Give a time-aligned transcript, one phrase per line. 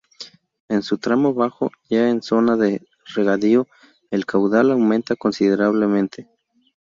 [0.67, 2.81] En su tramo bajo, ya en zona de
[3.13, 3.67] regadío,
[4.09, 6.27] el caudal aumenta considerablemente.